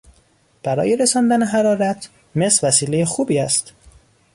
برای 0.63 0.95
رساندن 0.95 1.43
حرارت، 1.43 2.09
مس 2.35 2.63
وسیلهی 2.63 3.05
خوبی 3.05 3.39
است. 3.39 3.73